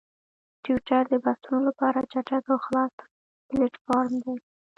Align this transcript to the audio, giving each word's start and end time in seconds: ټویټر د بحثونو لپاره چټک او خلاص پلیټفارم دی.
ټویټر 0.63 1.03
د 1.11 1.15
بحثونو 1.25 1.61
لپاره 1.69 1.99
چټک 2.11 2.43
او 2.53 2.57
خلاص 2.65 2.93
پلیټفارم 3.49 4.15
دی. 4.25 4.35